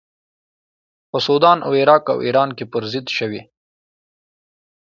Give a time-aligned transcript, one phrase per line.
[1.09, 3.41] په سودان او عراق او ایران کې پر ضد شوې.